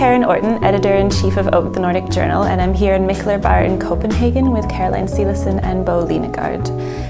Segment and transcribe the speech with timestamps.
[0.00, 3.38] Karen Orton, editor in chief of Oak, the Nordic Journal, and I'm here in Mikkeller
[3.38, 6.66] Bar in Copenhagen with Caroline Silason and Bo Linegard,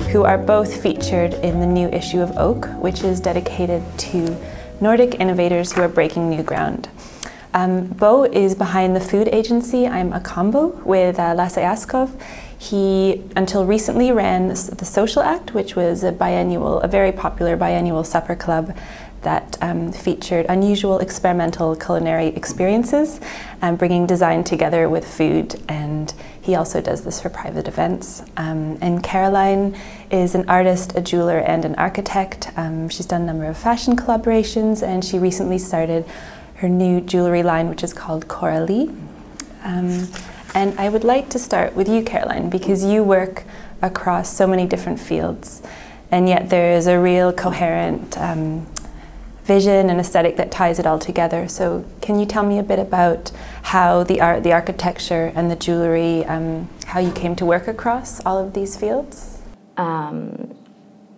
[0.09, 4.37] who are both featured in the new issue of Oak, which is dedicated to
[4.80, 6.88] Nordic innovators who are breaking new ground.
[7.55, 12.20] Um, Bo is behind the food agency I'm a combo with uh, Lasse Askov.
[12.59, 18.04] He, until recently, ran the Social Act, which was a biannual, a very popular biannual
[18.04, 18.77] supper club
[19.23, 23.20] that um, featured unusual experimental culinary experiences,
[23.62, 25.60] um, bringing design together with food.
[25.69, 28.23] And he also does this for private events.
[28.37, 29.77] Um, and Caroline
[30.10, 32.51] is an artist, a jeweler, and an architect.
[32.56, 36.05] Um, she's done a number of fashion collaborations, and she recently started
[36.57, 38.91] her new jewelry line, which is called Coralie.
[39.62, 40.09] Um,
[40.55, 43.45] and I would like to start with you, Caroline, because you work
[43.82, 45.63] across so many different fields,
[46.10, 48.66] and yet there is a real coherent um,
[49.45, 51.49] vision and aesthetic that ties it all together.
[51.49, 55.57] So, can you tell me a bit about how the art, the architecture, and the
[55.57, 59.38] jewelry, um, how you came to work across all of these fields?
[59.77, 60.55] Um,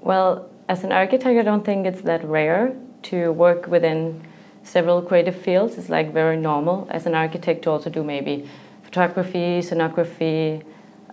[0.01, 4.23] well, as an architect, I don't think it's that rare to work within
[4.63, 5.77] several creative fields.
[5.77, 8.49] It's like very normal as an architect to also do maybe
[8.83, 10.63] photography, scenography,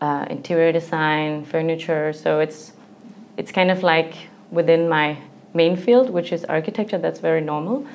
[0.02, 2.14] uh, interior design, furniture.
[2.14, 2.74] So it's
[3.38, 4.14] it's kind of like
[4.52, 5.18] within my
[5.54, 6.98] main field, which is architecture.
[6.98, 7.86] That's very normal.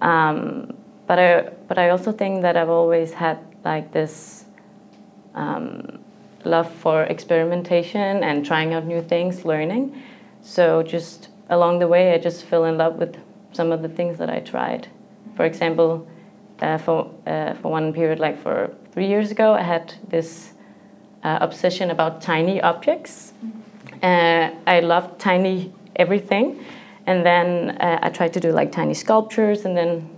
[0.00, 0.76] Um,
[1.06, 4.44] but I but I also think that I've always had like this
[5.34, 5.98] um,
[6.44, 10.02] love for experimentation and trying out new things, learning.
[10.42, 13.16] So just along the way, I just fell in love with
[13.52, 14.88] some of the things that I tried.
[15.34, 16.06] For example,
[16.60, 20.52] uh, for uh, for one period, like for three years ago, I had this
[21.22, 23.32] uh, obsession about tiny objects.
[24.02, 26.64] Uh, I loved tiny everything,
[27.06, 30.08] and then uh, I tried to do like tiny sculptures, and then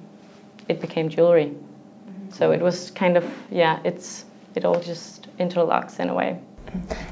[0.68, 1.46] it became jewelry.
[1.46, 2.30] Mm-hmm.
[2.30, 6.38] So it was kind of yeah, it's it all just interlocks in a way.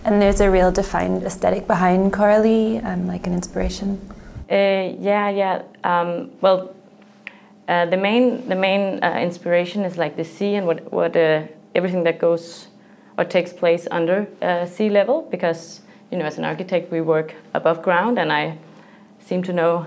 [0.05, 4.01] And there's a real defined aesthetic behind Coralie, um, like an inspiration.
[4.51, 5.63] Uh, yeah, yeah.
[5.83, 6.75] Um, well,
[7.69, 11.43] uh, the main the main uh, inspiration is like the sea and what what uh,
[11.75, 12.69] everything that goes
[13.19, 17.35] or takes place under uh, sea level because you know as an architect we work
[17.55, 18.59] above ground and I
[19.27, 19.87] seem to know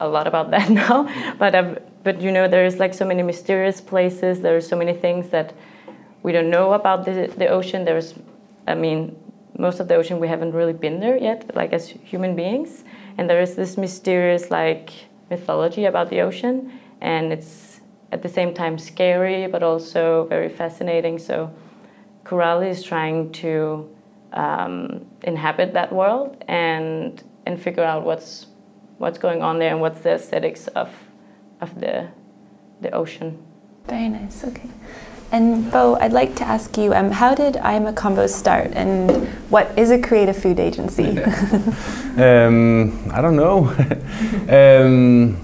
[0.00, 1.08] a lot about that now.
[1.38, 4.40] but I've, but you know, there's like so many mysterious places.
[4.40, 5.54] There's so many things that
[6.22, 7.84] we don't know about the the ocean.
[7.84, 8.14] There's,
[8.66, 9.16] I mean,
[9.58, 12.84] most of the ocean we haven't really been there yet, like as human beings.
[13.16, 14.90] And there is this mysterious like
[15.30, 17.80] mythology about the ocean, and it's
[18.12, 21.18] at the same time scary, but also very fascinating.
[21.18, 21.52] So,
[22.24, 23.88] Coralie is trying to
[24.32, 28.46] um, inhabit that world and and figure out what's
[29.04, 30.88] what's going on there and what's the aesthetics of
[31.60, 32.08] of the
[32.80, 33.38] the ocean.
[33.86, 34.42] Very nice.
[34.44, 34.70] Okay.
[35.30, 39.10] And Bo, I'd like to ask you, um, how did I'm Acambo start, and
[39.50, 41.18] what is a creative food agency?
[42.28, 43.56] um, I don't know.
[44.60, 45.36] um,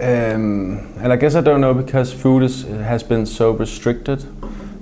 [0.00, 4.20] um, and I guess I don't know because food is, has been so restricted.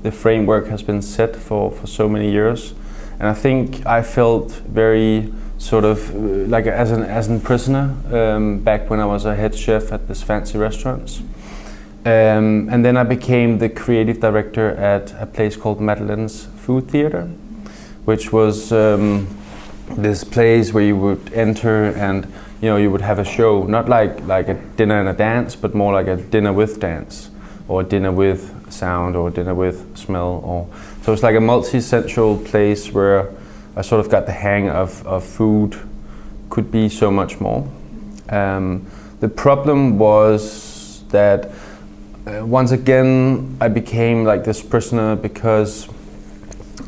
[0.03, 2.75] The framework has been set for, for so many years.
[3.19, 7.94] And I think I felt very sort of uh, like as an as a prisoner
[8.12, 11.20] um, back when I was a head chef at this fancy restaurants.
[12.04, 17.24] Um, and then I became the creative director at a place called Madeleine's Food Theater,
[18.04, 19.26] which was um,
[19.91, 22.25] this place where you would enter and
[22.62, 25.56] you know you would have a show, not like like a dinner and a dance,
[25.56, 27.30] but more like a dinner with dance,
[27.66, 30.69] or dinner with sound, or dinner with smell, or
[31.02, 33.28] so it's like a multi-sensual place where
[33.78, 35.78] I sort of got the hang of, of food
[36.50, 37.71] could be so much more.
[38.28, 38.84] Um,
[39.21, 41.53] the problem was that
[42.27, 45.88] uh, once again I became like this prisoner because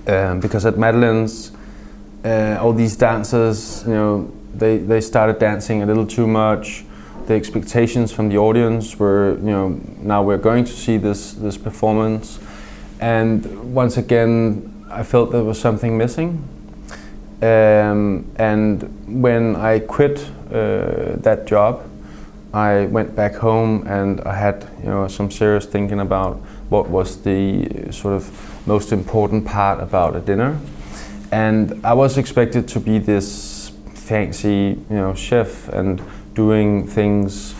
[0.08, 1.52] um, because at Madeleine's
[2.24, 6.84] uh, all these dancers you know they, they started dancing a little too much.
[7.26, 11.56] The expectations from the audience were you know now we're going to see this this
[11.56, 12.40] performance.
[12.98, 16.42] And once again I felt there was something missing
[17.42, 18.82] um, and
[19.22, 20.20] when I quit
[20.50, 21.82] uh, that job,
[22.52, 26.36] I went back home and I had you know some serious thinking about
[26.68, 30.58] what was the sort of most important part about a dinner.
[31.32, 36.02] And I was expected to be this fancy you know chef and
[36.34, 37.54] doing things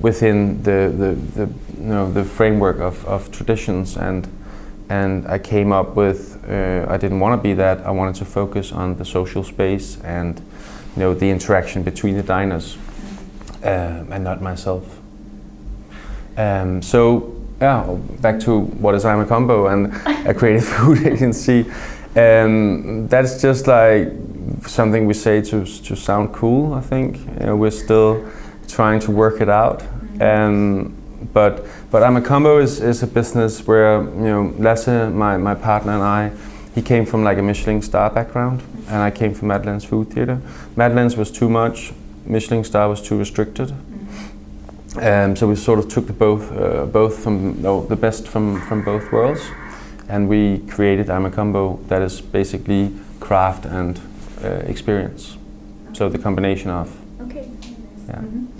[0.00, 4.26] within the, the, the you know the framework of, of traditions and
[4.88, 7.80] and I came up with uh, I didn't want to be that.
[7.80, 10.38] I wanted to focus on the social space and
[10.96, 12.76] you know the interaction between the diners
[13.62, 14.98] um, and not myself.
[16.36, 19.94] Um, so yeah, back to what is I'm a combo and
[20.26, 21.66] a creative food agency.
[22.16, 24.12] Um, that's just like
[24.66, 26.74] something we say to to sound cool.
[26.74, 28.24] I think you know, we're still
[28.68, 29.82] trying to work it out.
[30.20, 30.96] Um,
[31.32, 35.54] but but I'm a combo is, is a business where you know Lasse, my, my
[35.54, 36.32] partner and I,
[36.74, 40.40] he came from like a Michelin star background, and I came from Madeline's Food Theater.
[40.76, 41.92] Madeline's was too much,
[42.26, 43.72] Michelin star was too restricted.
[44.96, 48.60] Um, so we sort of took the both uh, both from no, the best from,
[48.62, 49.40] from both worlds,
[50.08, 54.00] and we created I'm a combo that is basically craft and
[54.42, 55.36] uh, experience.
[55.94, 56.96] So the combination of.
[57.22, 57.48] Okay.
[58.08, 58.16] Yeah.
[58.16, 58.53] Mm-hmm.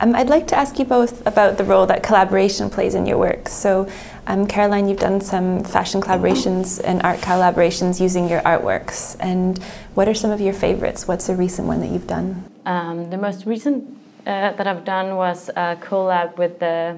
[0.00, 3.18] Um, I'd like to ask you both about the role that collaboration plays in your
[3.18, 3.48] work.
[3.48, 3.88] So,
[4.28, 9.16] um, Caroline, you've done some fashion collaborations and art collaborations using your artworks.
[9.18, 9.58] And
[9.94, 11.08] what are some of your favorites?
[11.08, 12.44] What's a recent one that you've done?
[12.64, 16.96] Um, the most recent uh, that I've done was a collab with the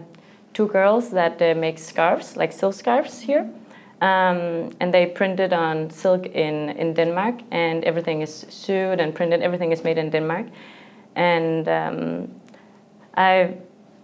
[0.52, 3.48] two girls that uh, make scarves, like silk scarves here.
[4.02, 9.42] Um, and they printed on silk in, in Denmark, and everything is sewed and printed.
[9.42, 10.46] Everything is made in Denmark,
[11.16, 12.39] and um,
[13.14, 13.54] I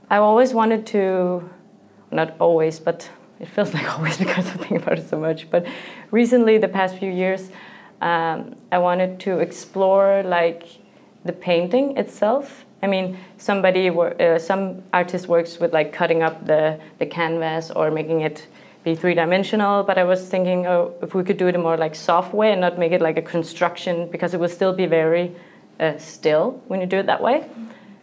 [0.09, 1.49] I always wanted to,
[2.13, 3.11] not always, but
[3.41, 5.51] it feels like always because I think about it so much.
[5.51, 5.67] But
[6.11, 7.51] recently, the past few years,
[8.01, 10.65] um, I wanted to explore like
[11.25, 12.65] the painting itself.
[12.83, 17.91] I mean, somebody, uh, some artist works with like cutting up the the canvas or
[17.91, 18.47] making it
[18.85, 19.83] be three dimensional.
[19.83, 22.61] But I was thinking, oh, if we could do it more like soft way and
[22.61, 25.35] not make it like a construction because it will still be very
[25.81, 27.45] uh, still when you do it that way.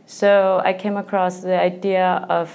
[0.05, 2.49] So I came across the idea of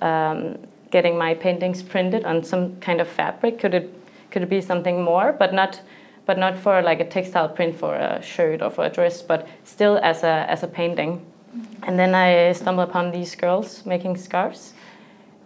[0.00, 0.58] um,
[0.90, 3.58] getting my paintings printed on some kind of fabric.
[3.58, 3.94] Could it
[4.30, 5.80] could it be something more, but not
[6.24, 9.46] but not for like a textile print for a shirt or for a dress, but
[9.64, 11.18] still as a as a painting.
[11.18, 11.84] Mm-hmm.
[11.84, 14.74] And then I stumbled upon these girls making scarves.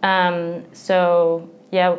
[0.03, 1.97] Um, so yeah,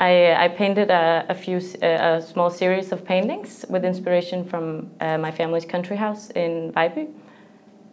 [0.00, 5.16] I, I painted a, a few a small series of paintings with inspiration from uh,
[5.16, 7.08] my family's country house in Vejby.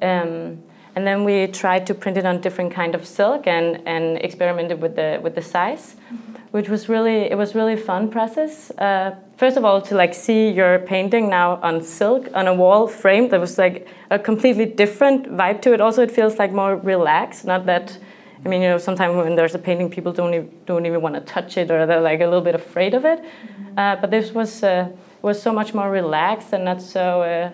[0.01, 0.63] Um,
[0.95, 4.81] and then we tried to print it on different kind of silk and, and experimented
[4.81, 6.33] with the with the size, mm-hmm.
[6.51, 8.71] which was really it was really fun process.
[8.71, 12.87] Uh, first of all, to like see your painting now on silk on a wall
[12.87, 15.81] frame, there was like a completely different vibe to it.
[15.81, 17.97] Also, it feels like more relaxed, not that.
[18.45, 21.15] I mean, you know, sometimes when there's a painting, people don't even, don't even want
[21.15, 23.19] to touch it, or they're like a little bit afraid of it.
[23.19, 23.79] Mm-hmm.
[23.79, 24.89] Uh, but this was uh,
[25.23, 27.49] was so much more relaxed and not so uh,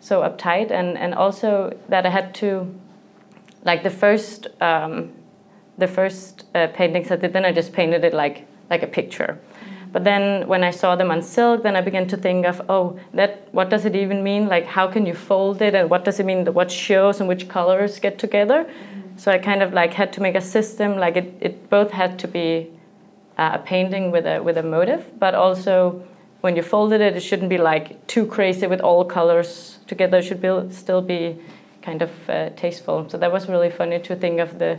[0.00, 0.70] so uptight.
[0.70, 2.74] And and also that I had to
[3.64, 5.12] like the first um,
[5.78, 9.38] the first uh, paintings I did then I just painted it like like a picture.
[9.38, 9.92] Mm-hmm.
[9.92, 12.98] but then when I saw them on silk then I began to think of oh
[13.14, 14.48] that what does it even mean?
[14.48, 15.74] Like how can you fold it?
[15.74, 18.64] And what does it mean what shows and which colors get together?
[18.64, 19.18] Mm-hmm.
[19.18, 22.18] so I kind of like had to make a system like it, it both had
[22.20, 22.70] to be
[23.38, 26.02] uh, a painting with a with a motive but also
[26.40, 30.18] when you folded it, it shouldn't be like too crazy with all colors together.
[30.18, 31.38] It should be, still be
[31.82, 33.08] kind of uh, tasteful.
[33.08, 34.78] So that was really funny to think of the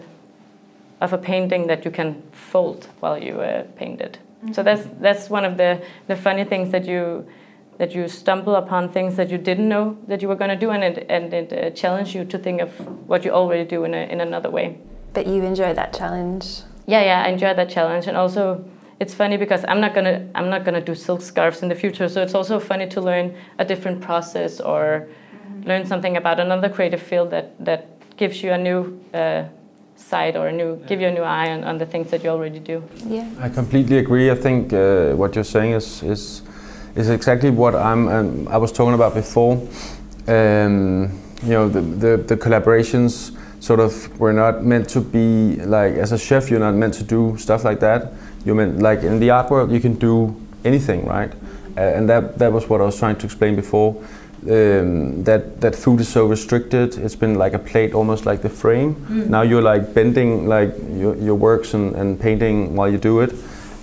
[1.01, 4.19] of a painting that you can fold while you uh, paint it.
[4.19, 4.53] Mm-hmm.
[4.53, 7.25] So that's that's one of the the funny things that you
[7.77, 10.69] that you stumble upon things that you didn't know that you were going to do,
[10.69, 12.69] and it and it uh, challenged you to think of
[13.07, 14.77] what you already do in a, in another way.
[15.13, 16.61] But you enjoy that challenge.
[16.85, 18.63] Yeah, yeah, I enjoy that challenge, and also
[19.01, 22.07] it's funny because I'm not gonna I'm not gonna do silk scarves in the future.
[22.07, 25.67] So it's also funny to learn a different process or mm-hmm.
[25.69, 27.81] learn something about another creative field that that
[28.15, 28.79] gives you a new
[29.15, 29.45] uh,
[29.95, 32.29] side or a new give you a new eye on, on the things that you
[32.29, 32.83] already do.
[33.07, 34.29] Yeah, I completely agree.
[34.29, 36.43] I think uh, what you're saying is is
[36.95, 39.53] is exactly what I'm um, I was talking about before.
[40.27, 45.93] Um, you know the, the the collaborations sort of were not meant to be like
[46.03, 48.13] as a chef you're not meant to do stuff like that
[48.45, 51.31] you mean like in the art world you can do anything, right?
[51.77, 53.95] Uh, and that that was what I was trying to explain before.
[54.43, 56.97] Um, that that food is so restricted.
[56.97, 58.95] It's been like a plate, almost like the frame.
[58.95, 59.27] Mm.
[59.27, 63.33] Now you're like bending like your, your works and, and painting while you do it,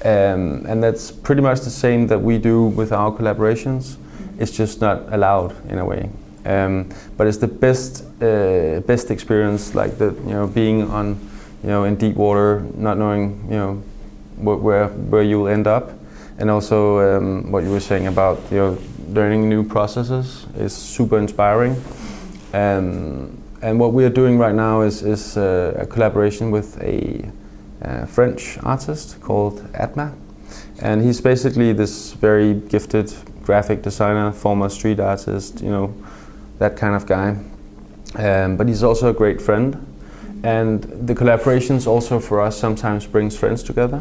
[0.04, 3.96] um, and that's pretty much the same that we do with our collaborations.
[4.38, 6.10] It's just not allowed in a way.
[6.44, 11.20] Um, but it's the best uh, best experience, like the you know being on
[11.62, 13.82] you know in deep water, not knowing you know
[14.38, 15.90] where where you'll end up,
[16.38, 18.78] and also um, what you were saying about you know
[19.08, 21.76] learning new processes is super inspiring.
[22.52, 27.30] Um, and what we are doing right now is is uh, a collaboration with a
[27.82, 30.12] uh, French artist called Atma,
[30.80, 33.12] and he's basically this very gifted
[33.48, 35.94] graphic designer, former street artist, you know,
[36.58, 37.34] that kind of guy.
[38.14, 39.76] Um, but he's also a great friend,
[40.44, 44.00] And the collaborations also for us sometimes brings friends together,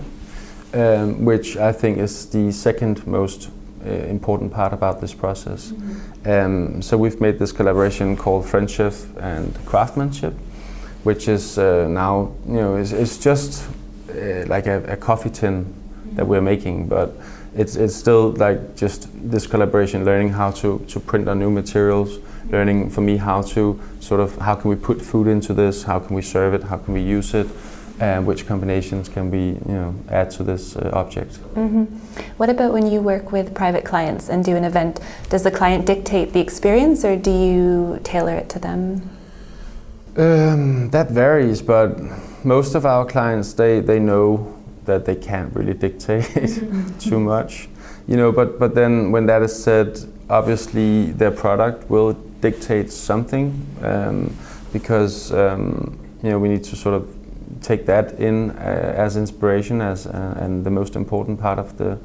[0.74, 3.50] um, which I think is the second most
[3.86, 5.72] uh, important part about this process.
[5.72, 6.30] Mm-hmm.
[6.30, 10.34] Um, so we've made this collaboration called Friendship and Craftsmanship,
[11.04, 13.68] which is uh, now you know it's, it's just
[14.10, 16.16] uh, like a, a, coffee tin mm-hmm.
[16.16, 17.14] that we're making, but
[17.56, 22.20] it's it's still like just this collaboration, learning how to to print on new materials,
[22.50, 26.00] learning for me how to sort of how can we put food into this, how
[26.00, 27.48] can we serve it, how can we use it,
[28.00, 31.40] and which combinations can we you know add to this uh, object.
[31.56, 31.86] Mm-hmm.
[32.38, 35.00] What about when you work with private clients and do an event?
[35.30, 39.10] Does the client dictate the experience, or do you tailor it to them?
[40.16, 42.00] Um, that varies, but
[42.44, 46.98] most of our clients they they know that they can't really dictate mm-hmm.
[46.98, 47.68] too much,
[48.08, 48.32] you know.
[48.32, 50.00] But but then when that is said,
[50.30, 54.36] obviously their product will dictate something um,
[54.72, 57.17] because um, you know we need to sort of
[57.62, 61.98] take that in uh, as inspiration as uh, and the most important part of the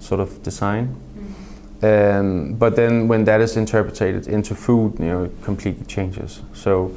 [0.00, 0.88] sort of design.
[0.88, 1.84] Mm-hmm.
[1.84, 6.42] Um, but then when that is interpreted into food, you know, it completely changes.
[6.54, 6.94] So.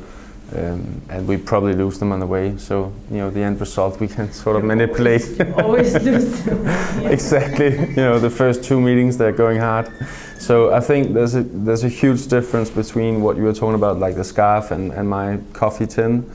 [0.55, 2.57] Um, and we probably lose them on the way.
[2.57, 5.23] So you know the end result we can sort of manipulate.
[5.57, 6.67] Always, always lose them.
[7.07, 7.79] exactly.
[7.79, 9.91] You know the first two meetings they're going hard.
[10.37, 13.97] So I think there's a there's a huge difference between what you were talking about,
[13.99, 16.29] like the scarf and, and my coffee tin.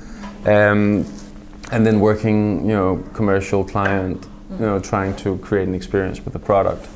[0.46, 1.04] Um,
[1.70, 6.32] and then working, you know, commercial client, you know, trying to create an experience with
[6.32, 6.88] the product.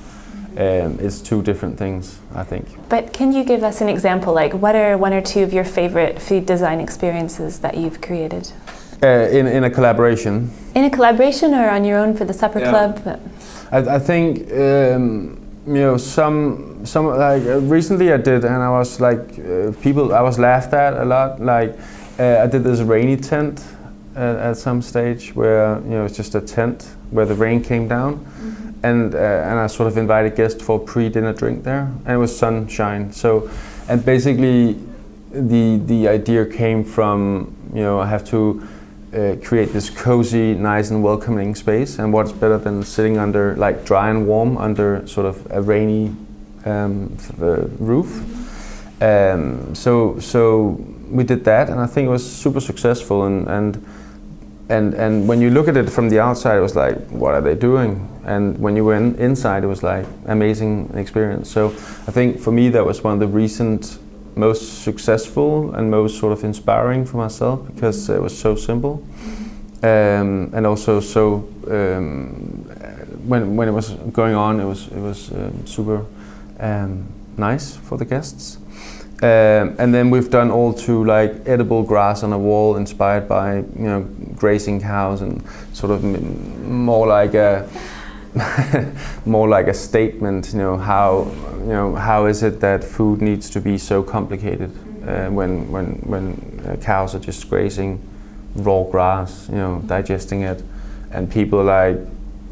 [0.55, 2.67] Um, is two different things, I think.
[2.91, 4.35] But can you give us an example?
[4.35, 8.53] Like, what are one or two of your favorite food design experiences that you've created?
[9.03, 10.51] Uh, in, in a collaboration.
[10.75, 12.69] In a collaboration or on your own for the supper yeah.
[12.69, 13.21] club?
[13.73, 18.69] I, I think um, you know some some like uh, recently I did, and I
[18.69, 21.41] was like uh, people I was laughed at a lot.
[21.41, 21.79] Like
[22.19, 23.65] uh, I did this rainy tent
[24.15, 27.89] at, at, some stage where you know it's just a tent where the rain came
[27.89, 28.85] down, mm-hmm.
[28.85, 32.37] and uh, and I sort of invited guests for pre-dinner drink there, and it was
[32.37, 33.13] sunshine.
[33.13, 33.51] So,
[33.89, 34.79] and basically,
[35.31, 38.69] the the idea came from you know I have to.
[39.13, 43.85] Uh, create this cozy, nice and welcoming space, and what's better than sitting under, like
[43.85, 46.11] dry and warm, under sort of a rainy
[46.65, 47.15] um,
[47.79, 48.23] roof.
[49.03, 50.79] Um, so, so
[51.11, 53.25] we did that, and I think it was super successful.
[53.25, 53.85] And, and
[54.73, 57.43] and and when you look at it from the outside, it was like, what are
[57.43, 58.09] they doing?
[58.25, 61.51] And when you went inside, it was like amazing experience.
[61.51, 61.69] So
[62.09, 63.99] I think for me, that was one of the recent
[64.35, 69.05] most successful and most sort of inspiring for myself because it was so simple,
[69.83, 72.65] um, and also so um,
[73.29, 76.07] when when it was going on, it was it was um, super
[76.61, 78.59] um, nice for the guests.
[79.23, 83.59] Um, and then we've done all to like edible grass on a wall inspired by
[83.59, 84.01] you know
[84.35, 87.69] grazing cows and sort of m- more like a
[89.25, 93.49] more like a statement you know how you know how is it that food needs
[93.51, 94.73] to be so complicated
[95.07, 98.01] uh, when when when uh, cows are just grazing
[98.57, 100.63] raw grass you know digesting it.
[101.11, 101.97] And people like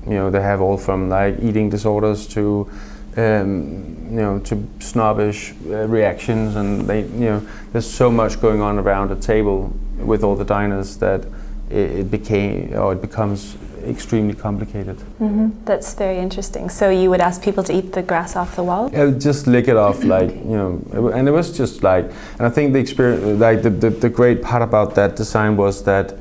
[0.06, 2.70] you know they have all from like eating disorders to
[3.17, 8.61] um, you know, to snobbish uh, reactions, and they, you know, there's so much going
[8.61, 11.25] on around a table with all the diners that
[11.71, 14.97] it, it became or it becomes extremely complicated.
[15.21, 15.64] Mm-hmm.
[15.64, 16.69] That's very interesting.
[16.69, 18.90] So you would ask people to eat the grass off the wall?
[18.93, 20.57] Yeah, just lick it off, like you
[20.90, 24.09] know, and it was just like, and I think the experience, like the, the, the
[24.09, 26.14] great part about that design was that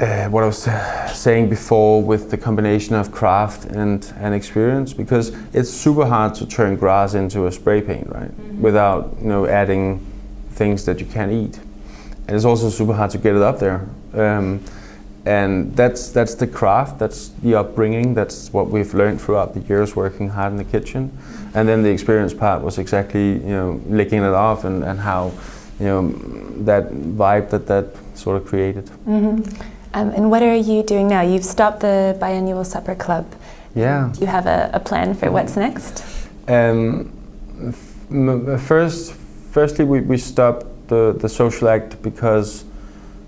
[0.00, 0.68] uh, what I was
[1.18, 6.46] saying before with the combination of craft and, and experience because it's super hard to
[6.46, 8.30] turn grass into a spray paint, right?
[8.30, 8.62] Mm-hmm.
[8.62, 10.04] Without you know adding
[10.50, 11.58] things that you can't eat,
[12.26, 13.88] and it's also super hard to get it up there.
[14.12, 14.62] Um,
[15.24, 19.96] and that's that's the craft, that's the upbringing, that's what we've learned throughout the years
[19.96, 21.16] working hard in the kitchen,
[21.54, 25.32] and then the experience part was exactly you know licking it off and, and how
[25.80, 26.08] you know
[26.64, 28.84] that vibe that that sort of created.
[29.06, 29.75] Mm-hmm.
[29.94, 31.22] Um, and what are you doing now?
[31.22, 33.26] You've stopped the biannual supper club.
[33.74, 34.10] Yeah.
[34.12, 36.04] Do you have a, a plan for what's next?
[36.48, 37.12] Um,
[37.68, 39.12] f- first,
[39.50, 42.64] firstly, we, we stopped the, the social act because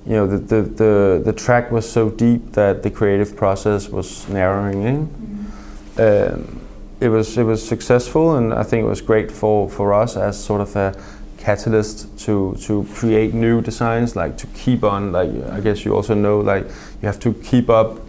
[0.07, 4.29] you know the, the, the, the track was so deep that the creative process was
[4.29, 5.07] narrowing in.
[5.07, 6.35] Mm-hmm.
[6.39, 6.61] Um,
[7.01, 10.43] it was it was successful, and I think it was great for, for us as
[10.43, 10.95] sort of a
[11.39, 16.15] catalyst to to create new designs like to keep on like i guess you also
[16.15, 16.65] know like
[17.01, 18.01] you have to keep up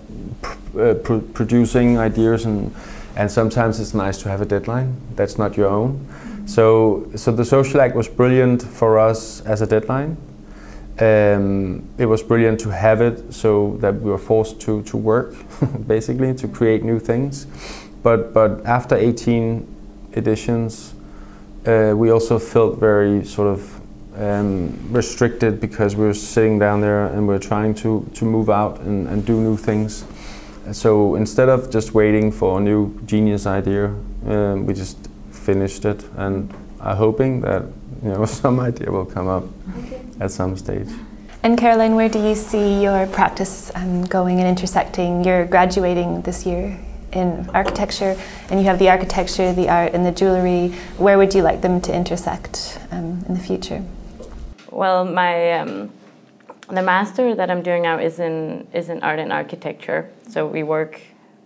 [0.41, 2.73] pr- uh, pr- producing ideas and
[3.15, 6.05] and sometimes it's nice to have a deadline that's not your own
[6.45, 10.17] so so the social act was brilliant for us as a deadline
[10.99, 15.33] Um, it was brilliant to have it so that we were forced to, to work,
[15.87, 17.47] basically, to create new things.
[18.03, 19.65] But, but after 18
[20.13, 20.93] editions,
[21.65, 23.81] uh, we also felt very sort of
[24.15, 28.49] um, restricted because we were sitting down there and we are trying to, to move
[28.49, 30.05] out and, and do new things.
[30.71, 33.85] So instead of just waiting for a new genius idea,
[34.27, 34.97] um, we just
[35.31, 37.63] finished it and are hoping that
[38.03, 39.43] you know some idea will come up
[39.79, 40.01] okay.
[40.19, 40.87] at some stage.
[41.41, 45.23] And Caroline, where do you see your practice um, going and intersecting?
[45.23, 46.77] You're graduating this year
[47.11, 48.17] in architecture,
[48.49, 50.69] and you have the architecture, the art, and the jewellery.
[50.97, 53.83] Where would you like them to intersect um, in the future?
[54.71, 55.91] Well, my um,
[56.69, 60.09] the master that I'm doing now is in is in art and architecture.
[60.27, 61.01] So we work.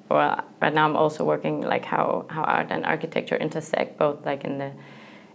[0.10, 4.44] Well, right now I'm also working like how how art and architecture intersect, both like
[4.44, 4.72] in the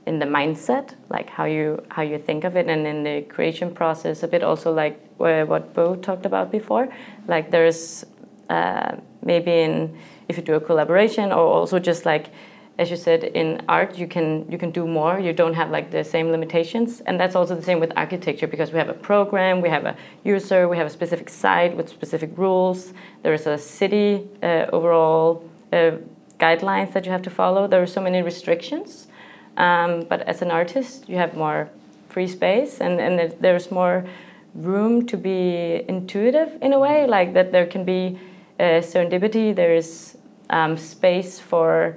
[0.07, 3.75] in the mindset, like how you how you think of it, and in the creation
[3.75, 6.89] process, a bit also like what Bo talked about before.
[7.27, 8.05] Like there's
[8.49, 12.31] uh, maybe in if you do a collaboration, or also just like
[12.79, 15.19] as you said, in art you can you can do more.
[15.19, 18.73] You don't have like the same limitations, and that's also the same with architecture because
[18.73, 22.31] we have a program, we have a user, we have a specific site with specific
[22.37, 22.93] rules.
[23.25, 25.43] There is a city uh, overall
[25.73, 25.93] uh,
[26.39, 27.67] guidelines that you have to follow.
[27.67, 29.09] There are so many restrictions,
[29.57, 31.69] um, but as an artist, you have more
[32.09, 34.07] free space, and and there's more
[34.55, 38.21] room to be intuitive in a way, like that there can be
[38.61, 39.53] uh, serendipity.
[39.55, 40.18] There is
[40.51, 41.97] um, space for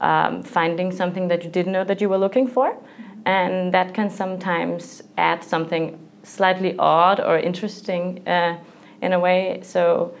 [0.00, 2.76] um, finding something that you didn't know that you were looking for.
[3.24, 8.58] And that can sometimes add something slightly odd or interesting uh,
[9.02, 9.60] in a way.
[9.62, 10.14] So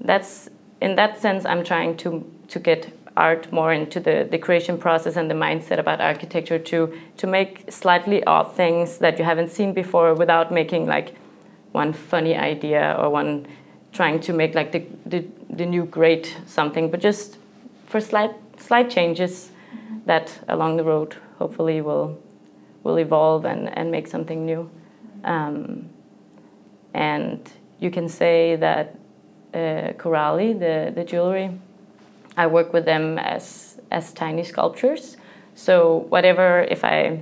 [0.00, 4.76] that's in that sense, I'm trying to to get art more into the, the creation
[4.76, 9.50] process and the mindset about architecture to to make slightly odd things that you haven't
[9.50, 11.14] seen before without making like
[11.72, 13.46] one funny idea or one
[13.92, 17.38] trying to make like the, the, the new great something, but just
[17.86, 19.98] for slight slight changes mm-hmm.
[20.06, 22.18] that along the road hopefully will
[22.82, 24.70] will evolve and, and make something new.
[25.24, 25.90] Um,
[26.94, 27.40] and
[27.80, 28.96] you can say that
[29.52, 31.50] uh, Coralie, the, the jewelry,
[32.36, 35.16] I work with them as as tiny sculptures.
[35.54, 37.20] So whatever, if I,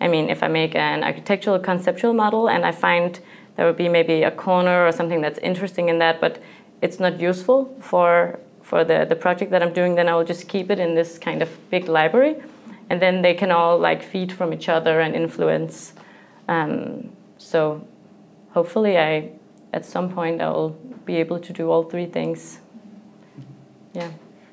[0.00, 3.18] I mean, if I make an architectural conceptual model and I find
[3.56, 6.40] there would be maybe a corner or something that's interesting in that, but
[6.84, 10.48] it's not useful for for the, the project that I'm doing, then I will just
[10.48, 12.36] keep it in this kind of big library.
[12.88, 15.92] And then they can all like feed from each other and influence.
[16.48, 17.86] Um, so
[18.52, 19.30] hopefully I,
[19.74, 20.70] at some point, I'll
[21.04, 22.58] be able to do all three things.
[23.92, 24.10] Yeah.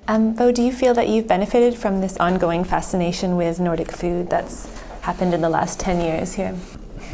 [0.07, 4.29] Um, Bo, do you feel that you've benefited from this ongoing fascination with Nordic food
[4.29, 4.67] that's
[5.01, 6.55] happened in the last 10 years here?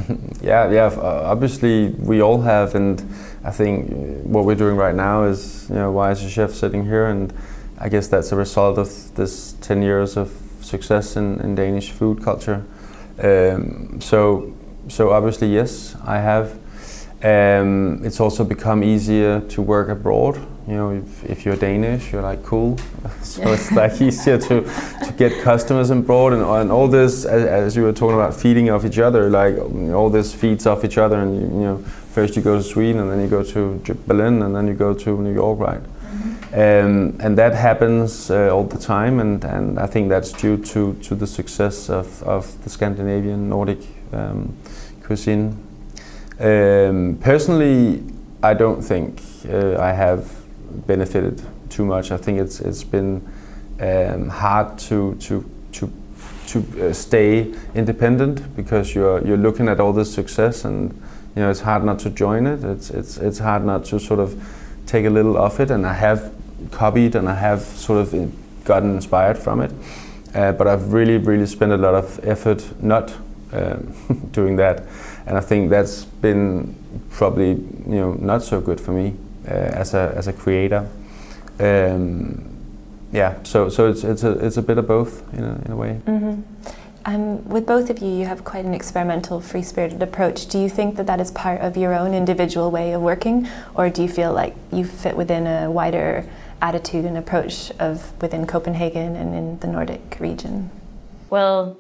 [0.41, 0.93] yeah, yeah.
[0.99, 3.03] Obviously, we all have, and
[3.47, 3.89] I think
[4.25, 7.33] what we're doing right now is, you know, why is a chef sitting here, and
[7.79, 10.29] I guess that's a result of this 10 years of
[10.60, 12.65] success in, in Danish food culture.
[13.23, 14.53] Um, so,
[14.89, 16.60] so obviously, yes, I have.
[17.23, 20.36] Um, it's also become easier to work abroad.
[20.67, 22.77] You know, if, if you're Danish, you're like cool.
[23.21, 24.62] so it's like easier to,
[25.05, 28.69] to get customers abroad and, and all this, as, as, you were talking about, feeding
[28.69, 29.29] off each other.
[29.29, 31.86] Like all this feeds off each other, and you, you know,
[32.17, 34.93] first you go to Sweden, and then you go to Berlin, and then you go
[34.93, 35.84] to New York, right?
[35.84, 36.53] Mm-hmm.
[36.53, 40.93] Um, and that happens uh, all the time, and, and I think that's due to,
[41.08, 43.82] to the success of, of the Scandinavian Nordic
[44.13, 44.56] um,
[45.03, 45.67] cuisine
[46.39, 48.03] um, personally,
[48.43, 50.30] I don't think uh, I have
[50.86, 52.12] benefited too much.
[52.12, 53.27] I think it's it's been
[53.80, 55.91] um, hard to to to
[56.47, 60.91] to uh, stay independent because you're you're looking at all this success and
[61.38, 62.63] you know it's hard not to join it.
[62.63, 64.34] It's it's it's hard not to sort of
[64.88, 65.69] take a little of it.
[65.69, 66.34] And I have
[66.71, 69.71] copied and I have sort of gotten inspired from it.
[70.34, 73.13] Uh, but I've really really spent a lot of effort not
[73.54, 73.93] um,
[74.32, 74.84] doing that
[75.28, 76.73] and I think that's been
[77.12, 79.13] probably you know not so good for me
[79.47, 80.89] uh, as a as a creator.
[81.60, 82.56] Um,
[83.12, 85.76] yeah, so so it's it's a it's a bit of both in a, in a
[85.76, 86.02] way.
[86.06, 86.41] Mm-hmm.
[87.07, 90.45] Um, with both of you, you have quite an experimental, free spirited approach.
[90.47, 93.89] Do you think that that is part of your own individual way of working, or
[93.89, 96.25] do you feel like you fit within a wider
[96.61, 100.69] attitude and approach of within Copenhagen and in the Nordic region?
[101.29, 101.77] Well,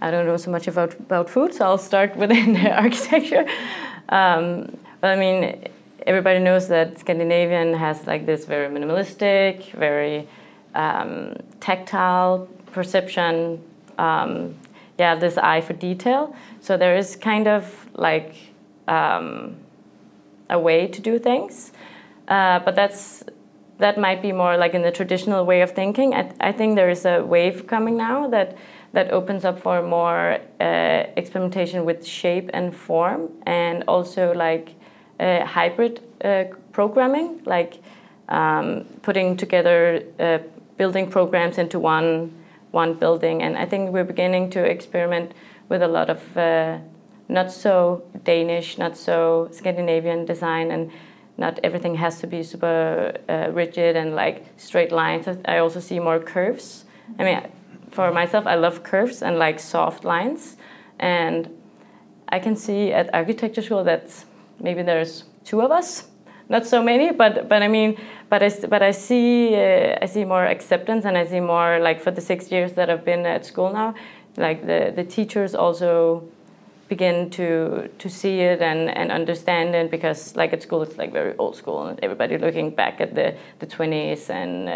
[0.00, 3.46] I don't know so much about, about food, so I'll start within architecture.
[4.08, 5.68] Um, but I mean,
[6.04, 10.26] everybody knows that Scandinavian has like this very minimalistic, very
[10.74, 13.62] um, tactile perception.
[13.98, 14.54] Um,
[14.98, 16.34] yeah, this eye for detail.
[16.60, 18.36] So there is kind of like
[18.86, 19.56] um,
[20.50, 21.72] a way to do things.
[22.28, 23.24] Uh, but that's
[23.78, 26.14] that might be more like in the traditional way of thinking.
[26.14, 28.56] I, I think there is a wave coming now that
[28.92, 34.74] that opens up for more uh, experimentation with shape and form, and also like
[35.18, 37.80] uh, hybrid uh, programming, like
[38.28, 40.38] um, putting together uh,
[40.76, 42.32] building programs into one
[42.72, 43.42] one building.
[43.42, 45.32] And I think we're beginning to experiment
[45.68, 46.78] with a lot of uh,
[47.28, 50.90] not so Danish, not so Scandinavian design, and
[51.38, 55.26] not everything has to be super uh, rigid and like straight lines.
[55.44, 56.84] I also see more curves.
[57.18, 57.40] I mean,
[57.90, 60.56] for myself, I love curves and like soft lines,
[60.98, 61.48] and
[62.28, 64.24] I can see at architecture school that
[64.60, 66.08] maybe there's two of us,
[66.48, 67.96] not so many, but but I mean,
[68.32, 72.00] but I but I see uh, I see more acceptance, and I see more like
[72.00, 73.94] for the six years that I've been at school now,
[74.38, 76.22] like the the teachers also
[76.88, 81.12] begin to to see it and, and understand it because like at school it's like
[81.12, 84.72] very old school and everybody looking back at the the 20s and uh,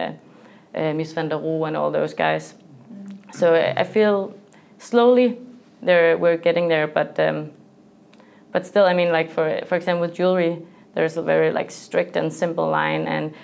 [0.74, 2.54] uh, Mies van der Rohe and all those guys.
[3.32, 4.34] So I feel
[4.78, 5.38] slowly
[5.80, 7.52] there we're getting there, but um,
[8.52, 10.58] but still, I mean, like for for example, with jewelry,
[10.96, 13.34] there's a very like strict and simple line, and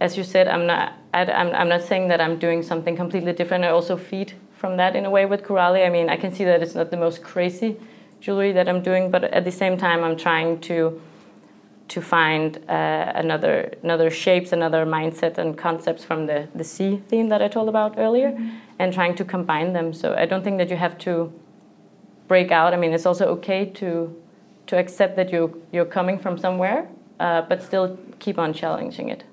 [0.00, 3.34] as you said, I'm not I, I'm I'm not saying that I'm doing something completely
[3.34, 3.64] different.
[3.64, 5.84] I also feed from that in a way with Coralie.
[5.84, 7.76] I mean, I can see that it's not the most crazy
[8.20, 11.00] jewelry that I'm doing, but at the same time, I'm trying to
[11.88, 17.28] to find uh, another another shapes, another mindset and concepts from the the sea theme
[17.28, 18.56] that I told about earlier, mm-hmm.
[18.78, 19.92] and trying to combine them.
[19.92, 21.32] So I don't think that you have to
[22.28, 22.72] break out.
[22.72, 24.16] I mean, it's also okay to
[24.66, 26.88] to accept that you you're coming from somewhere,
[27.20, 29.24] uh, but still keep on challenging it.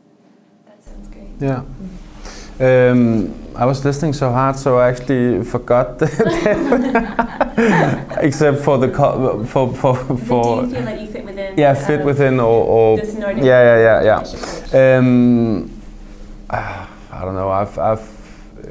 [0.65, 1.29] That sounds great.
[1.39, 1.63] Yeah.
[2.59, 6.07] Um, I was listening so hard, so I actually forgot the
[8.21, 10.61] except for the co- for for for.
[10.61, 11.57] do you feel like you fit within?
[11.57, 14.23] Yeah, fit um, within or, or yeah, yeah, yeah,
[14.71, 14.97] yeah.
[14.97, 15.69] Um,
[16.49, 17.49] I don't know.
[17.49, 18.12] I've I've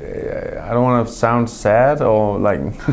[0.03, 2.61] I don't want to sound sad or like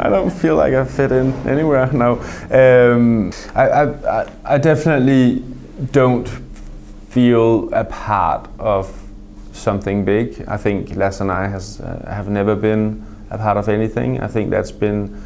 [0.00, 1.90] I don't feel like I fit in anywhere.
[1.98, 5.42] No, um, I, I I definitely
[5.92, 6.28] don't
[7.08, 8.86] feel a part of
[9.52, 10.44] something big.
[10.48, 14.20] I think Les and I has uh, have never been a part of anything.
[14.20, 15.20] I think that's been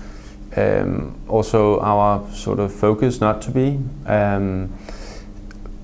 [0.56, 3.78] um, also our sort of focus not to be.
[4.06, 4.72] Um,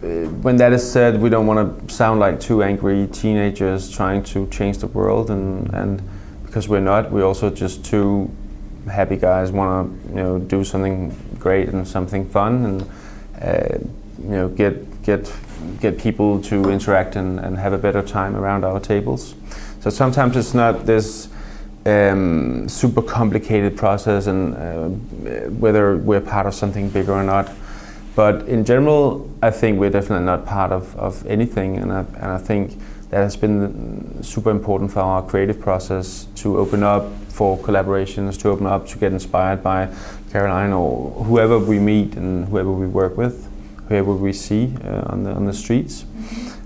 [0.00, 4.46] when that is said, we don't want to sound like two angry teenagers trying to
[4.48, 6.02] change the world, and, and
[6.46, 8.30] because we're not, we're also just two
[8.88, 12.82] happy guys want to you know do something great and something fun, and
[13.42, 13.78] uh,
[14.22, 15.32] you know get get
[15.80, 19.34] get people to interact and, and have a better time around our tables.
[19.80, 21.28] So sometimes it's not this
[21.86, 24.88] um, super complicated process and uh,
[25.48, 27.50] whether we're part of something bigger or not.
[28.18, 32.24] But in general, I think we're definitely not part of, of anything, and I, and
[32.24, 32.76] I think
[33.10, 38.48] that has been super important for our creative process to open up for collaborations, to
[38.48, 39.88] open up to get inspired by
[40.32, 43.48] Caroline or whoever we meet and whoever we work with
[43.88, 46.04] whoever we see uh, on the on the streets.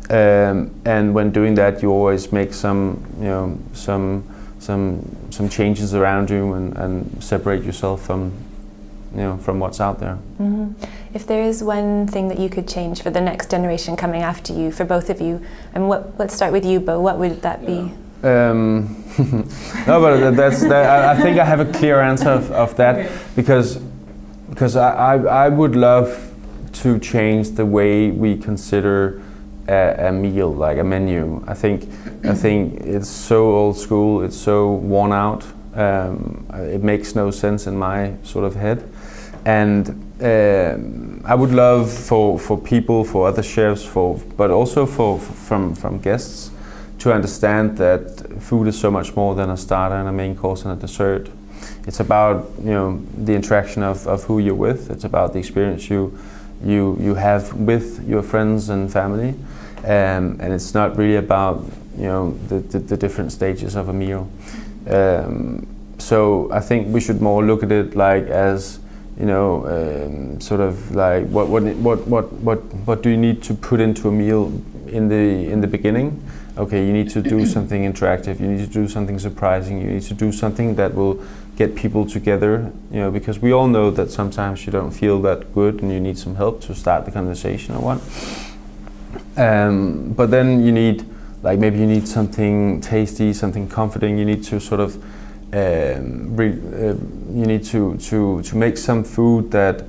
[0.09, 4.25] Um, and when doing that, you always make some you know some
[4.59, 8.33] some some changes around you and, and separate yourself from
[9.15, 10.19] you know from what's out there.
[10.39, 10.73] Mm-hmm.
[11.15, 14.53] If there is one thing that you could change for the next generation coming after
[14.53, 15.45] you, for both of you,
[15.75, 17.01] and what let's start with you, Bo.
[17.01, 17.93] What would that be?
[18.23, 19.05] Um,
[19.87, 23.79] no, but that's that, I, think I have a clear answer of, of that because
[24.49, 26.33] because I, I, I would love
[26.73, 29.21] to change the way we consider
[29.69, 31.43] a, a, meal, like a menu.
[31.47, 31.89] I think
[32.25, 34.23] I think it's so old school.
[34.23, 35.45] It's so worn out.
[35.75, 38.89] Um, it makes no sense in my sort of head.
[39.45, 39.89] And
[40.23, 40.77] uh,
[41.25, 45.99] I would love for, for people, for other chefs, for but also for, from from
[45.99, 46.51] guests
[47.03, 50.65] to understand that food is so much more than a starter and a main course
[50.65, 51.29] and a dessert.
[51.87, 54.91] It's about you know the interaction of, of who you're with.
[54.91, 56.17] It's about the experience you
[56.65, 59.31] you you have with your friends and family,
[59.85, 61.65] um, and it's not really about
[61.97, 64.29] you know the, the, the different stages of a meal.
[64.89, 65.67] Um,
[65.99, 68.79] so I think we should more look at it like as
[69.19, 73.43] you know um, sort of like what what what what what what do you need
[73.43, 74.53] to put into a meal
[74.87, 76.23] in the in the beginning
[76.57, 80.03] okay you need to do something interactive you need to do something surprising you need
[80.03, 81.23] to do something that will
[81.57, 85.55] get people together, you know, because we all know that sometimes you don't feel that
[85.55, 88.01] good and you need some help to start the conversation or what.
[89.37, 91.05] Um, but then you need,
[91.43, 94.19] like, maybe you need something tasty, something comforting.
[94.19, 95.03] You need to sort of
[95.53, 96.95] um, re, uh,
[97.33, 99.85] you need to, to, to make some food that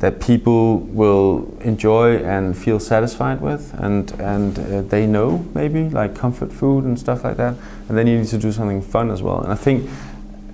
[0.00, 6.14] that people will enjoy and feel satisfied with and and uh, they know maybe like
[6.14, 7.54] comfort food and stuff like that.
[7.88, 9.42] And then you need to do something fun as well.
[9.42, 9.88] And I think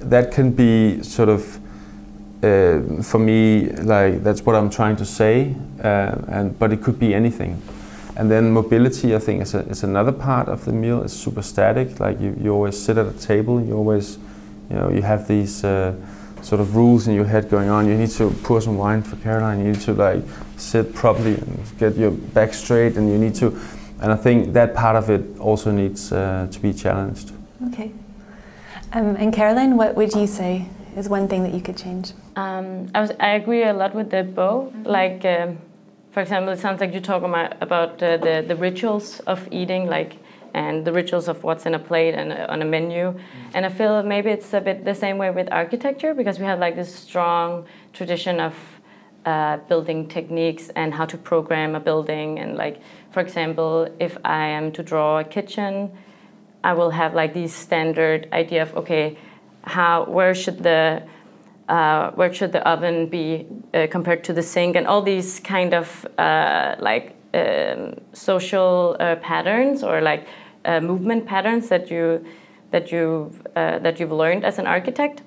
[0.01, 1.61] that can be sort of
[2.43, 6.99] uh, for me like that's what I'm trying to say uh, and but it could
[6.99, 7.63] be anything.
[8.17, 11.05] And then mobility I think is, a, is another part of the meal.
[11.05, 12.01] It's super static.
[12.01, 13.61] Like you, you always sit at a table.
[13.61, 14.19] You always
[14.71, 15.95] you know you have these uh,
[16.43, 17.89] sort of rules in your head going on.
[17.89, 19.59] You need to pour some wine for Caroline.
[19.59, 20.23] You need to like
[20.57, 23.59] sit properly and get your back straight, and you need to.
[24.01, 27.33] And I think that part of it also needs uh, to be challenged.
[27.69, 27.93] Okay.
[28.93, 32.13] Um, and Caroline, what would you say is one thing that you could change?
[32.37, 34.73] Um, I, was, I agree a lot with the Bo.
[34.75, 34.83] Mm-hmm.
[34.85, 35.59] Like, um,
[36.13, 39.87] for example, it sounds like you talk about, about uh, the, the rituals of eating,
[39.87, 40.17] like
[40.57, 43.05] and the rituals of what's in a plate and uh, on a menu.
[43.13, 43.21] Mm.
[43.55, 46.59] And I feel maybe it's a bit the same way with architecture because we have
[46.59, 48.55] like this strong tradition of
[49.27, 52.39] uh, building techniques and how to program a building.
[52.39, 55.91] And like, for example, if I am to draw a kitchen,
[56.65, 59.19] I will have like these standard idea of okay,
[59.63, 61.03] how where should the
[61.69, 65.75] uh, where should the oven be uh, compared to the sink and all these kind
[65.75, 70.27] of uh, like um, social uh, patterns or like
[70.67, 72.25] uh, movement patterns that you
[72.73, 75.23] that you uh, that you've learned as an architect,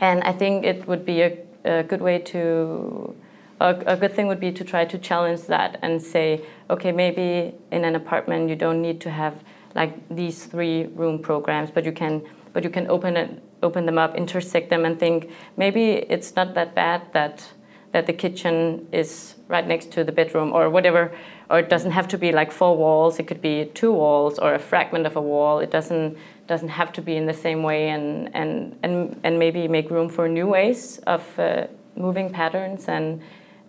[0.00, 3.16] and I think it would be a, a good way to
[3.60, 7.54] a, a, good thing would be to try to challenge that and say, okay, maybe
[7.72, 9.34] in an apartment you don't need to have
[9.74, 13.98] like these three room programs, but you can but you can open it open them
[13.98, 17.52] up, intersect them, and think maybe it's not that bad that
[17.92, 21.10] that the kitchen is right next to the bedroom or whatever
[21.50, 23.18] or it doesn't have to be like four walls.
[23.18, 25.60] It could be two walls or a fragment of a wall.
[25.60, 29.68] It doesn't doesn't have to be in the same way and and and, and maybe
[29.68, 33.22] make room for new ways of uh, moving patterns and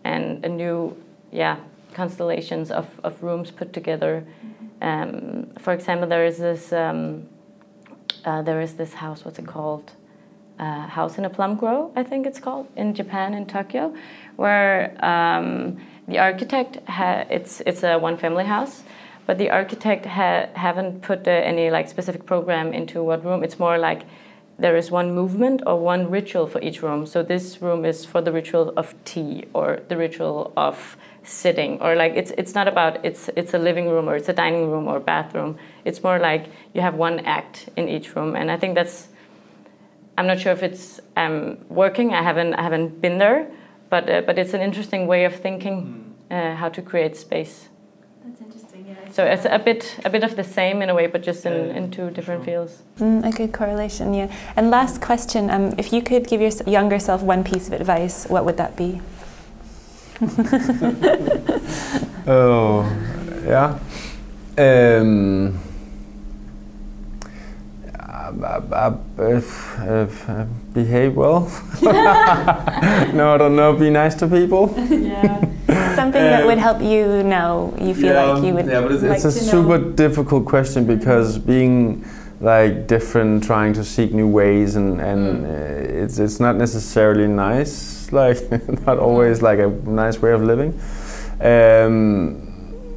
[0.03, 0.95] and a new
[1.31, 1.57] yeah
[1.93, 4.25] constellations of, of rooms put together.
[4.81, 7.27] Um, for example there is this um,
[8.25, 9.23] uh, there is this house.
[9.23, 9.91] What's it called
[10.59, 13.93] uh, house in a plum grove, I think it's called, in Japan, in Tokyo,
[14.35, 18.83] where um, the architect ha- it's it's a one family house,
[19.25, 23.43] but the architect ha- haven't put uh, any like specific program into what room.
[23.43, 24.03] It's more like
[24.57, 27.05] there is one movement or one ritual for each room.
[27.05, 31.95] So this room is for the ritual of tea or the ritual of sitting or
[31.95, 34.87] like it's it's not about it's it's a living room or it's a dining room
[34.87, 35.57] or bathroom.
[35.85, 39.07] It's more like you have one act in each room, and I think that's
[40.19, 42.13] I'm not sure if it's um, working.
[42.13, 43.49] I haven't I haven't been there,
[43.89, 46.33] but uh, but it's an interesting way of thinking hmm.
[46.33, 47.69] uh, how to create space.
[48.25, 48.85] That's interesting.
[48.85, 48.95] Yeah.
[49.11, 51.53] So it's a bit a bit of the same in a way, but just in,
[51.53, 52.67] yeah, in two different sure.
[52.67, 52.83] fields.
[52.99, 54.29] Mm, a good correlation, yeah.
[54.57, 58.27] And last question: um, If you could give your younger self one piece of advice,
[58.27, 58.99] what would that be?
[62.27, 62.83] oh,
[63.47, 63.79] yeah.
[64.57, 65.57] Um,
[68.29, 69.41] uh,
[70.27, 71.41] uh, behave well.
[71.81, 73.73] no, I don't know.
[73.73, 74.73] Be nice to people.
[74.89, 75.39] yeah.
[75.95, 77.73] Something that would help you now.
[77.79, 78.65] You feel yeah, like you would.
[78.67, 79.91] Yeah, but it's, like it's a super know.
[79.91, 82.05] difficult question because being
[82.41, 85.45] like different, trying to seek new ways, and and mm.
[85.45, 88.11] uh, it's it's not necessarily nice.
[88.11, 88.49] Like
[88.85, 90.79] not always like a nice way of living.
[91.41, 92.48] Um,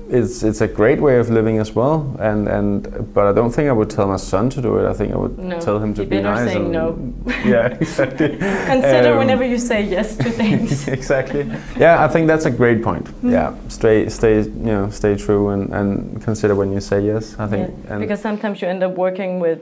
[0.08, 2.16] it's it's a great way of living as well.
[2.18, 4.88] And and but I don't think I would tell my son to do it.
[4.88, 5.60] I think I would no.
[5.60, 6.50] tell him to you be nice.
[6.50, 7.34] Saying and, no.
[7.44, 8.28] Yeah, exactly.
[8.72, 10.88] Consider um, whenever you say yes to things.
[10.88, 11.50] exactly.
[11.78, 13.06] Yeah, I think that's a great point.
[13.22, 13.32] Mm.
[13.32, 17.36] Yeah, stay stay you know stay true and and consider when you say yes.
[17.38, 17.98] I think yeah.
[17.98, 19.60] because sometimes you end up working with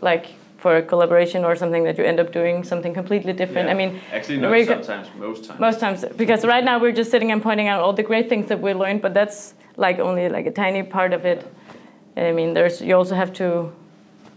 [0.00, 0.26] like
[0.58, 3.66] for a collaboration or something that you end up doing something completely different.
[3.68, 3.74] Yeah.
[3.74, 5.60] I mean, actually, not sometimes, most times.
[5.60, 8.48] Most times, because right now we're just sitting and pointing out all the great things
[8.48, 11.46] that we learned, but that's like only like a tiny part of it.
[12.16, 13.72] I mean, there's you also have to.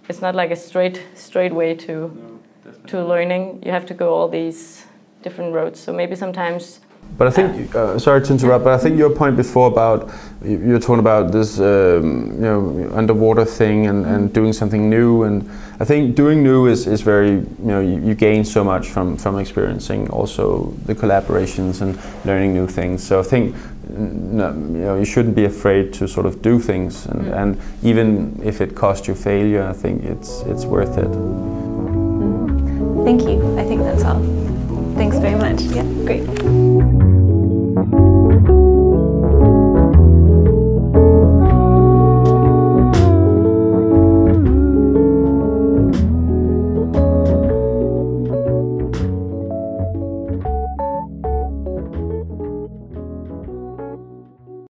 [0.07, 3.63] It's not like a straight straight way to no, to learning.
[3.65, 4.85] You have to go all these
[5.21, 5.79] different roads.
[5.79, 6.79] So maybe sometimes
[7.17, 10.09] but I think, uh, sorry to interrupt, but I think your point before about
[10.43, 15.49] you're talking about this, um, you know, underwater thing and, and doing something new, and
[15.81, 19.17] I think doing new is, is very, you know, you, you, gain so much from
[19.17, 23.03] from experiencing also the collaborations and learning new things.
[23.03, 23.55] So I think,
[23.99, 27.37] you know, you shouldn't be afraid to sort of do things, and, mm.
[27.37, 31.09] and even if it costs you failure, I think it's it's worth it.
[33.03, 33.57] Thank you.
[33.57, 34.21] I think that's all.
[34.95, 35.61] Thanks very much.
[35.61, 36.98] Yeah, great.